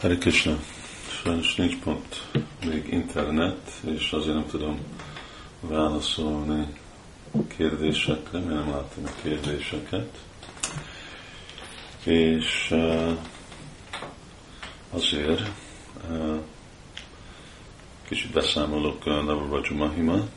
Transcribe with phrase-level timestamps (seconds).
[0.00, 0.58] Hare Krishna,
[1.22, 2.26] sajnos nincs pont
[2.66, 4.78] még internet, és azért nem tudom
[5.60, 6.66] válaszolni
[7.56, 10.18] kérdésekre, mert nem láttam a kérdéseket.
[12.04, 13.18] És uh,
[14.90, 15.50] azért
[16.10, 16.38] uh,
[18.08, 20.28] kicsit beszámolok a Navarajja Mahima,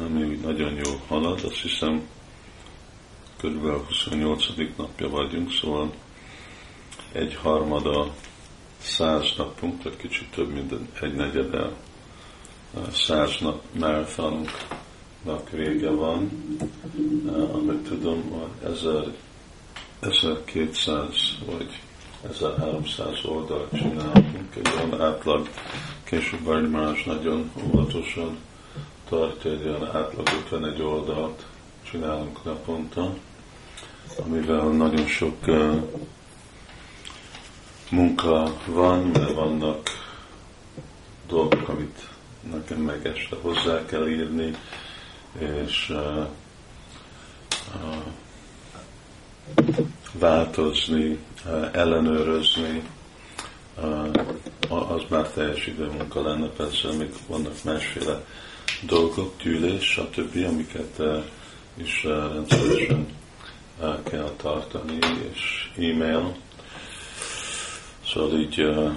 [0.00, 2.08] ami úgy nagyon jó halad, azt hiszem
[3.36, 4.44] körülbelül 28.
[4.76, 5.92] napja vagyunk, szóval
[7.12, 8.14] egy harmada
[8.86, 11.70] száz napunk, tehát kicsit több, mint egy negyede
[12.92, 16.30] száz nap marathonnak vége van,
[17.52, 18.42] amit tudom,
[20.00, 21.80] 1200 vagy
[22.30, 25.48] 1300 oldalt csinálunk, egy olyan átlag,
[26.04, 28.36] később Barnymás nagyon óvatosan
[29.08, 31.46] tartja, egy olyan átlag 51 oldalt
[31.90, 33.14] csinálunk naponta,
[34.24, 35.82] amivel nagyon sok uh,
[37.90, 39.90] munka van, mert vannak
[41.26, 42.08] dolgok, amit
[42.52, 44.54] nekem meg este hozzá kell írni,
[45.38, 46.26] és uh,
[47.74, 47.96] uh,
[50.12, 52.82] változni, uh, ellenőrözni,
[54.68, 58.24] az már teljes munka lenne, persze még vannak másféle
[58.80, 61.02] dolgok, gyűlés, stb., amiket
[61.74, 63.06] is rendszeresen
[64.10, 64.98] kell tartani,
[65.32, 66.36] és e-mail,
[68.12, 68.92] Szóval így uh,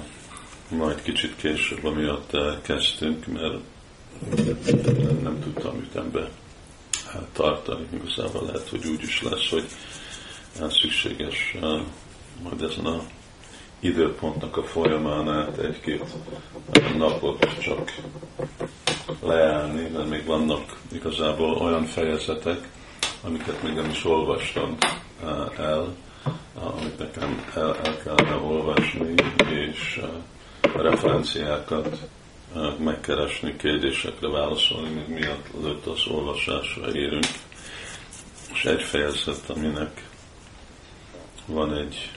[0.69, 3.59] majd kicsit később, amiatt uh, kezdtünk, mert
[4.93, 6.29] nem, nem tudtam ütembe
[7.33, 7.87] tartani.
[7.93, 9.65] Igazából lehet, hogy úgy is lesz, hogy
[10.69, 11.81] szükséges uh,
[12.43, 13.03] majd ezen a
[13.79, 16.03] időpontnak a folyamán át egy-két
[16.97, 17.95] napot csak
[19.21, 22.69] leállni, mert még vannak igazából olyan fejezetek,
[23.23, 24.77] amiket még nem is olvastam
[25.57, 25.95] el,
[26.53, 29.13] amit nekem el, el kellene olvasni,
[29.49, 30.01] és
[30.61, 31.99] a referenciákat
[32.77, 37.25] megkeresni, kérdésekre válaszolni, még miatt lőtt az olvasásra érünk.
[38.53, 40.07] És egy fejezet, aminek
[41.45, 42.11] van egy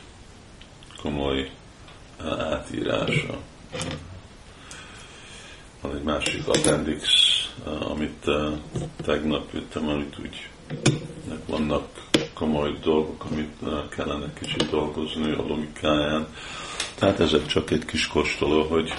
[1.02, 1.50] komoly
[2.38, 3.38] átírása.
[5.80, 7.04] Van egy másik appendix,
[7.64, 8.30] amit
[9.04, 10.48] tegnap jöttem, amit úgy
[11.46, 11.88] vannak
[12.34, 13.58] komoly dolgok, amit
[13.88, 16.26] kellene kicsit dolgozni a logikáján.
[16.94, 18.94] Tehát ezek csak egy kis kóstoló, hogy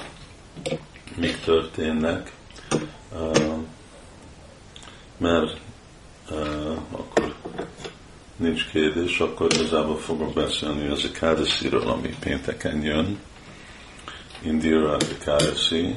[1.16, 2.34] mik történnek,
[5.18, 5.58] mert
[6.92, 7.36] akkor
[8.36, 13.20] nincs kérdés, akkor igazából fogok beszélni az Ekadasiról, ami pénteken jön.
[14.42, 15.96] Indira Ekadasi.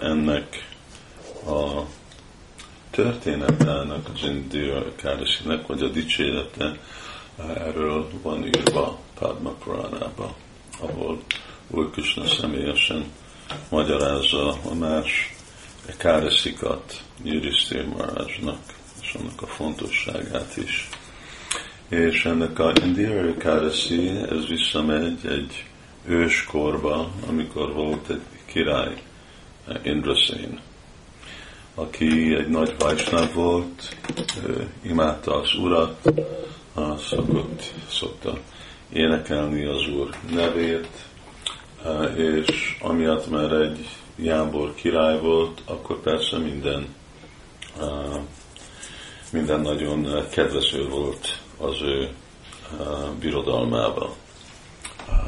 [0.00, 0.68] Ennek
[1.46, 1.80] a
[3.02, 6.78] történetának, az Indira Kádasinek, vagy a dicsérete,
[7.54, 10.36] erről van írva Padma Puránába,
[10.80, 11.22] ahol
[11.70, 13.04] Úr Krishna személyesen
[13.70, 15.34] magyarázza a más
[15.96, 18.58] káresikat Jirisztér Marázsnak,
[19.00, 20.88] és annak a fontosságát is.
[21.88, 25.64] És ennek a Indira Káresi, ez visszamegy egy
[26.06, 29.02] őskorba, amikor volt egy király,
[29.82, 30.60] Indrasén
[31.78, 33.96] aki egy nagy vajsnáv volt,
[34.82, 36.12] imádta az urat,
[36.98, 38.38] szokott, szokta
[38.92, 40.88] énekelni az úr nevét,
[42.16, 46.94] és amiatt már egy Jámbor király volt, akkor persze minden,
[49.32, 52.08] minden nagyon kedvező volt az ő
[53.20, 54.10] birodalmában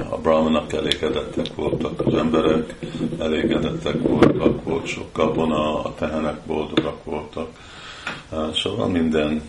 [0.09, 2.75] a brahmanak elégedettek voltak, az emberek
[3.19, 7.49] elégedettek voltak, volt sok kabona, a tehenek boldogak voltak.
[8.55, 9.43] Szóval minden,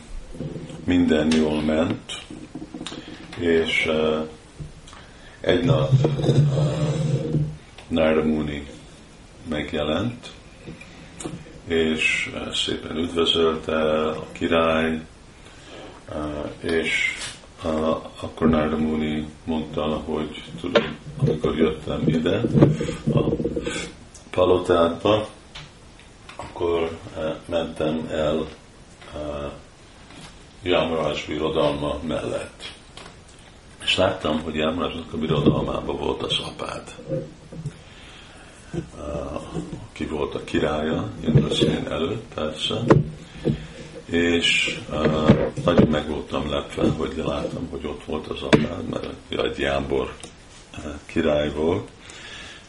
[0.84, 2.22] minden jól ment,
[3.40, 3.90] és
[5.42, 5.92] egy nap
[7.88, 8.68] Narada Muni
[9.50, 10.32] megjelent,
[11.68, 15.02] és szépen üdvözölte a király,
[16.62, 17.18] és
[18.20, 22.42] akkor Narda Muni mondta, hogy tudom, amikor jöttem ide
[23.14, 23.20] a
[24.30, 25.28] palotádba,
[26.36, 28.48] akkor eh, mentem el
[30.64, 32.74] Jamaraj eh, birodalma mellett.
[33.84, 36.96] És láttam, hogy Jamarajnak a birodalmában volt az apád.
[38.74, 38.82] Eh,
[39.92, 42.84] ki volt a királya, Indraszén előtt persze,
[44.12, 49.60] és uh, nagyon meg voltam lepve, hogy láttam, hogy ott volt az apád, mert egy
[49.60, 50.14] Jámbor
[50.78, 51.90] uh, király volt,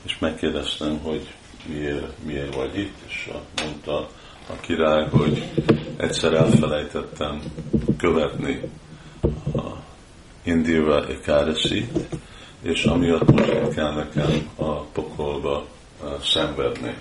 [0.03, 1.27] és megkérdeztem, hogy
[1.67, 3.31] miért, miért vagy itt, és
[3.65, 4.09] mondta
[4.47, 5.43] a király, hogy
[5.97, 7.43] egyszer elfelejtettem
[7.97, 8.61] követni
[9.55, 9.61] a
[10.43, 11.89] Indira ekadasi
[12.63, 15.67] és amiatt most kell nekem a pokolba
[16.23, 16.95] szenvedni.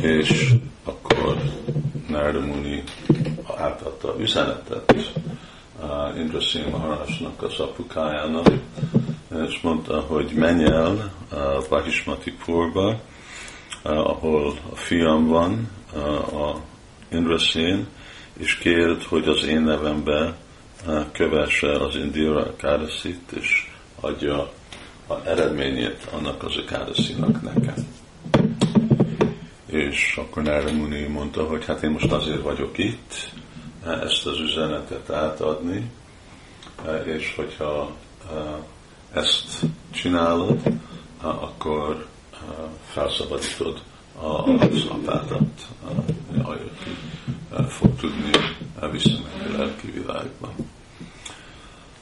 [0.00, 0.54] És
[0.84, 1.42] akkor
[2.16, 2.82] Narda Muni
[3.56, 5.12] átadta üzenetet
[6.16, 8.46] Indrasén Maharasnak az apukájának,
[9.46, 13.00] és mondta, hogy menj el a Vahismati Purba,
[13.82, 15.68] ahol a fiam van,
[16.32, 16.56] a
[17.08, 17.86] Indrasén,
[18.36, 20.36] és kérd, hogy az én nevembe
[21.12, 23.70] kövesse az Indira Káraszit, és
[24.00, 24.52] adja
[25.08, 27.95] a eredményét annak az Káraszinak nekem.
[29.66, 33.30] És akkor Nára Muni mondta, hogy hát én most azért vagyok itt,
[33.84, 35.90] ezt az üzenetet átadni,
[37.04, 37.92] és hogyha
[39.12, 39.60] ezt
[39.90, 40.60] csinálod,
[41.20, 42.06] akkor
[42.84, 43.82] felszabadítod
[44.20, 45.68] az apádat,
[46.42, 46.70] aki
[47.68, 48.30] fog tudni
[48.92, 50.52] visszamenni a lelki világba.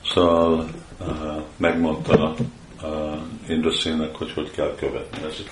[0.04, 0.68] Szóval
[1.56, 2.34] megmondta
[3.48, 5.48] Indraszének, hogy hogy kell követni ezt a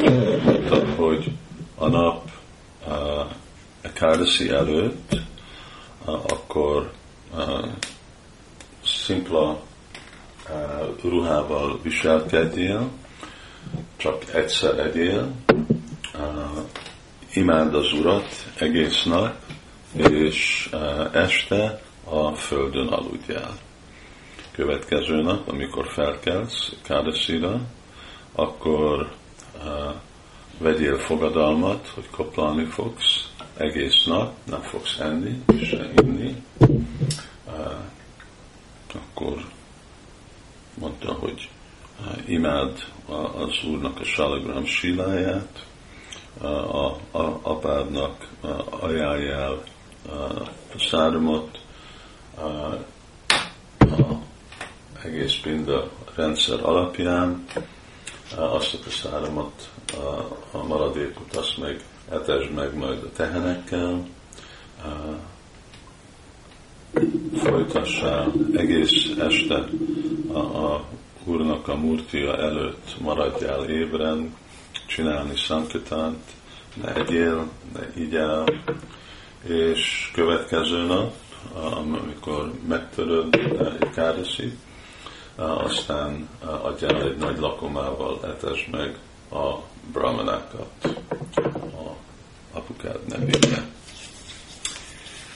[0.00, 1.30] Mondta, hogy
[1.76, 2.30] a nap
[3.82, 5.16] a Kardaszi előtt,
[6.04, 6.92] akkor
[8.84, 9.60] szimpla
[11.02, 12.88] ruhával viselkedjél,
[13.96, 15.32] csak egyszer egyél,
[17.32, 19.34] imád az Urat egész nap,
[19.92, 20.70] és
[21.12, 23.56] este a földön aludjál.
[24.52, 27.60] Következő nap, amikor felkelsz Kádeszira,
[28.32, 29.18] akkor
[30.58, 36.42] vegyél fogadalmat, hogy koplalni fogsz, egész nap, nem fogsz enni, se inni,
[38.94, 39.44] akkor
[40.78, 41.50] mondta, hogy
[42.26, 42.84] imád
[43.36, 45.66] az Úrnak a Salagram siláját,
[46.38, 46.46] a,
[47.10, 48.28] a apádnak
[48.80, 49.62] ajánljál
[50.74, 51.58] a száramot,
[52.34, 54.20] a, a
[55.02, 57.44] egész pinda rendszer alapján,
[58.36, 59.68] azt a száramot,
[60.52, 64.06] a, maradékot azt meg etesd meg majd a tehenekkel,
[67.34, 69.68] folytassál egész este
[70.32, 70.84] a, a
[71.24, 74.34] Úrnak a murtia előtt maradjál ébren,
[74.86, 76.22] csinálni szankitánt,
[76.82, 78.44] ne egyél, ne igyál,
[79.46, 81.12] és következő nap,
[81.52, 83.34] amikor megtöröd
[83.80, 84.52] egy káresi,
[85.40, 86.28] aztán
[86.62, 88.98] adjál egy nagy lakomával, etesd meg
[89.32, 89.54] a
[89.92, 90.70] brahmanákat
[91.72, 91.96] a
[92.52, 93.64] apukád nevében.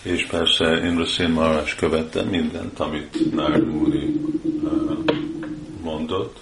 [0.02, 3.66] És persze Imraszén Marás követte mindent, amit Nárd
[5.82, 6.38] mondott.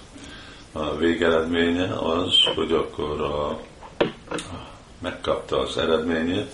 [0.71, 3.59] A végeredménye az, hogy akkor a,
[4.99, 6.51] megkapta az eredményét,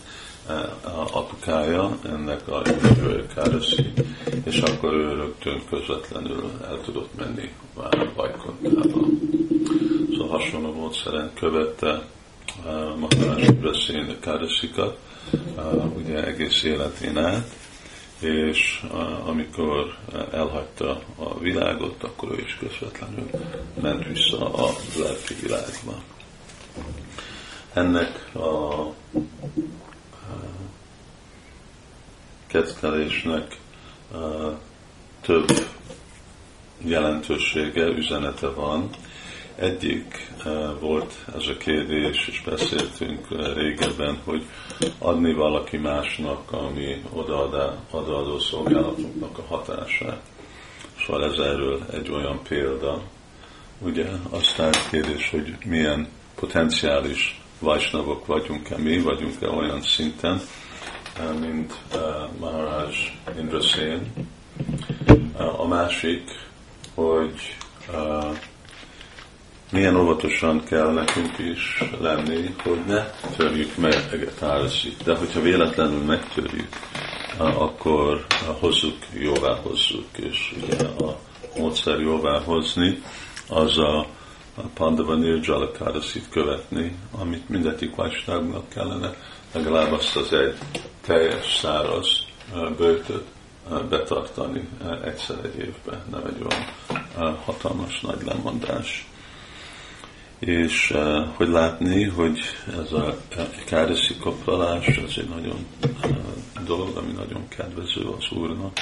[1.12, 2.62] apukája ennek a
[3.36, 3.94] Károszi,
[4.44, 7.52] és akkor ő rögtön közvetlenül el tudott menni
[8.16, 9.08] Vajkontába.
[10.12, 12.02] Szóval hasonló módszeren követte
[13.00, 14.98] Maharaj beszélni Károszikat,
[15.96, 17.56] ugye egész életén át,
[18.20, 18.84] és
[19.26, 19.96] amikor
[20.32, 23.30] elhagyta a világot, akkor ő is közvetlenül
[23.82, 26.02] ment vissza a lelki világba.
[27.74, 28.86] Ennek a
[32.48, 33.58] kettelésnek
[35.22, 35.48] több
[36.78, 38.90] jelentősége, üzenete van.
[39.56, 40.32] Egyik
[40.80, 44.46] volt ez a kérdés, és beszéltünk régebben, hogy
[45.00, 50.22] adni valaki másnak, ami odaadá, odaadó szolgálatoknak a hatását.
[51.06, 53.02] Szóval ez erről egy olyan példa.
[53.80, 60.42] Ugye aztán kérdés, hogy milyen potenciális vajsnavok vagyunk-e mi, vagyunk-e olyan szinten,
[61.40, 61.74] mint
[62.40, 62.94] Maharaj
[63.40, 64.14] Indrasen.
[65.58, 66.24] A másik,
[66.94, 67.56] hogy
[69.72, 73.04] milyen óvatosan kell nekünk is lenni, hogy ne
[73.38, 75.04] törjük meg a társit.
[75.04, 76.70] De hogyha véletlenül megtörjük,
[77.38, 78.26] akkor
[78.60, 80.18] hozzuk, jóvá hozzuk.
[80.18, 81.20] És ugye a
[81.58, 83.02] módszer jóvá hozni,
[83.48, 84.06] az a
[84.74, 85.72] Pandava Nirjala
[86.30, 89.14] követni, amit mindegyik vajstágnak kellene
[89.54, 90.58] legalább azt az egy
[91.02, 92.08] teljes száraz
[92.78, 93.26] bőtöt
[93.90, 94.68] betartani
[95.04, 99.08] egyszer egy évben, nem egy olyan hatalmas nagy lemondás.
[100.40, 100.94] És
[101.36, 102.40] hogy látni, hogy
[102.84, 103.18] ez a
[103.66, 105.66] káresi koplalás, ez egy nagyon
[106.66, 108.80] dolog, ami nagyon kedvező az Úrnak,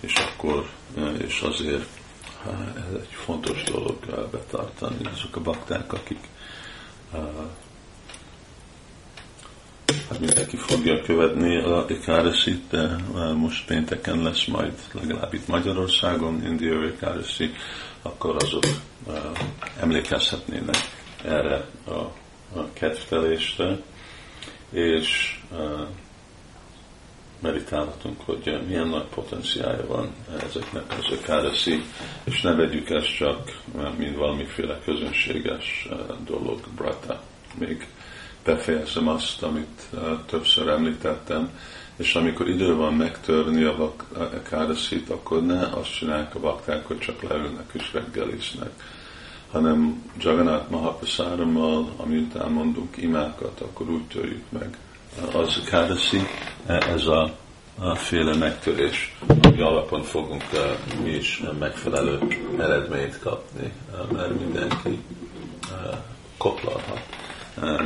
[0.00, 0.66] és akkor,
[1.18, 1.86] és azért
[2.76, 3.96] ez egy fontos dolog
[4.30, 4.96] betartani.
[5.12, 6.20] Azok a bakták, akik
[10.08, 12.96] hát mindenki fogja követni a Ekáreszit, de
[13.34, 17.50] most pénteken lesz majd legalább itt Magyarországon, India Ekáreszi,
[18.02, 18.64] akkor azok
[19.80, 20.76] emlékezhetnének
[21.24, 21.68] erre
[22.54, 23.78] a kedvtelésre,
[24.70, 25.40] és
[27.38, 30.14] meditálhatunk, hogy milyen nagy potenciálja van
[30.48, 31.82] ezeknek az ökáreszi,
[32.24, 33.62] és ne vegyük ezt csak,
[33.96, 35.88] mint valamiféle közönséges
[36.24, 37.22] dolog, brata.
[37.58, 37.86] Még
[38.44, 39.86] befejezem azt, amit
[40.26, 41.50] többször említettem,
[41.96, 43.94] és amikor idő van megtörni a
[44.42, 48.70] káraszit, akkor ne azt csinálják a bakták, hogy csak leülnek és reggeliznek,
[49.50, 54.76] hanem Jagannath Mahaprasárammal, amit elmondunk imákat, akkor úgy törjük meg
[55.32, 56.20] az káraszi,
[56.66, 57.32] ez a,
[57.78, 62.18] a féle megtörés, ami alapon fogunk uh, mi is megfelelő
[62.58, 64.98] eredményt kapni, uh, mert mindenki
[65.70, 65.98] uh,
[66.36, 67.00] koplalhat,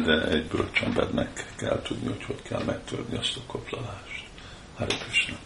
[0.04, 4.24] de egy bölcsembednek kell tudni, hogy hogy kell megtörni azt a koplalást.
[4.76, 5.36] Hare Krishna.